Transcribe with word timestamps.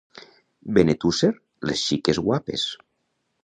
Benetússer, 0.77 1.31
les 1.71 1.87
xiques 1.91 2.23
guapes. 2.27 2.69